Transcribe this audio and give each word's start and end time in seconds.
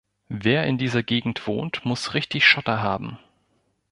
Wer 0.29 0.65
in 0.65 0.79
dieser 0.79 1.03
Gegend 1.03 1.45
wohnt, 1.45 1.85
muss 1.85 2.15
richtig 2.15 2.43
Schotter 2.47 2.81
haben. 2.81 3.19